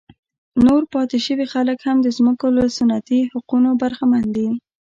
نور 0.65 0.83
پاتې 0.93 1.17
شوي 1.25 1.45
خلک 1.53 1.77
هم 1.87 1.97
د 2.01 2.07
ځمکو 2.17 2.47
له 2.57 2.63
سنتي 2.77 3.19
حقونو 3.31 3.69
برخمن 3.81 4.23
دي. 4.35 4.47